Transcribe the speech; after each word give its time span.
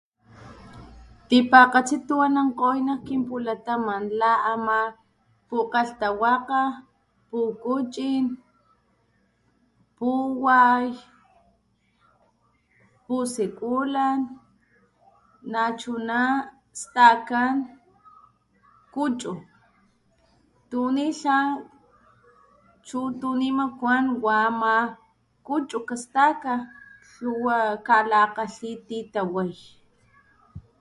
Tipakgatsi 1.27 1.95
tu 2.07 2.15
anakgoy 2.25 2.77
nak 2.87 2.99
kinpulataman, 3.07 4.03
la 4.19 4.31
ama 4.51 4.77
pukgalhtawakga, 5.47 6.61
pukuchin, 7.29 8.25
puway, 9.97 10.85
pusikulan 13.05 14.19
nachuna 15.51 16.19
stakan 16.81 17.55
kuchu, 18.93 19.31
tunitlan 20.69 21.45
chu 22.87 23.01
tu 23.19 23.29
nimakuan 23.39 24.05
wa 24.23 24.35
ama 24.49 24.73
kuchu 25.47 25.77
kastaka 25.89 26.53
lhuwa 27.21 27.57
kalakgalhi 27.87 28.71
ti 28.87 28.97
taway. 29.13 29.53